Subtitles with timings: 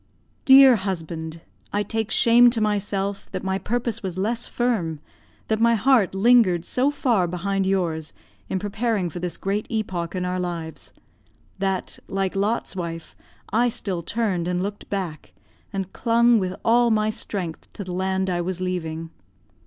[0.45, 1.41] Dear husband!
[1.71, 4.99] I take shame to myself that my purpose was less firm,
[5.47, 8.11] that my heart lingered so far behind yours
[8.49, 10.91] in preparing for this great epoch in our lives;
[11.59, 13.15] that, like Lot's wife,
[13.53, 15.33] I still turned and looked back,
[15.71, 19.11] and clung with all my strength to the land I was leaving.